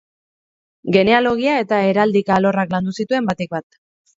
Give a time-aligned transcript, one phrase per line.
[0.95, 3.83] Genealogia eta heraldika-alorrak landu zituen batik bat.